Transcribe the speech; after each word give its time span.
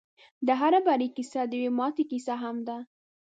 د 0.47 0.49
هر 0.61 0.73
بري 0.87 1.07
کيسه 1.15 1.41
د 1.47 1.51
يوې 1.61 1.71
ماتې 1.79 2.03
کيسه 2.11 2.33
هم 2.43 2.57
ده. 2.67 2.77